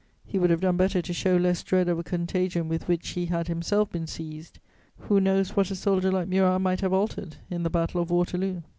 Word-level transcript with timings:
He 0.25 0.39
would 0.39 0.49
have 0.49 0.61
done 0.61 0.77
better 0.77 0.99
to 0.99 1.13
show 1.13 1.37
less 1.37 1.61
dread 1.61 1.87
of 1.87 1.99
a 1.99 2.03
contagion 2.03 2.67
with 2.67 2.87
which 2.87 3.09
he 3.09 3.27
had 3.27 3.47
himself 3.47 3.91
been 3.91 4.07
seized: 4.07 4.57
who 4.97 5.21
knows 5.21 5.55
what 5.55 5.69
a 5.69 5.75
soldier 5.75 6.11
like 6.11 6.27
Murat 6.27 6.59
might 6.61 6.81
have 6.81 6.91
altered 6.91 7.35
in 7.51 7.61
the 7.61 7.69
Battle 7.69 8.01
of 8.01 8.09
Waterloo? 8.09 8.63